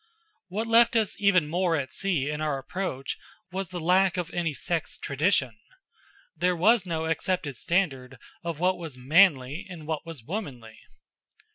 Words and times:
What 0.47 0.65
left 0.65 0.95
us 0.95 1.15
even 1.19 1.47
more 1.47 1.75
at 1.75 1.93
sea 1.93 2.27
in 2.27 2.41
our 2.41 2.57
approach 2.57 3.19
was 3.51 3.69
the 3.69 3.79
lack 3.79 4.17
of 4.17 4.33
any 4.33 4.51
sex 4.51 4.97
tradition. 4.97 5.59
There 6.35 6.55
was 6.55 6.87
no 6.87 7.05
accepted 7.05 7.55
standard 7.55 8.17
of 8.43 8.57
what 8.57 8.79
was 8.79 8.97
"manly" 8.97 9.63
and 9.69 9.85
what 9.85 10.03
was 10.03 10.23
"womanly." 10.23 10.79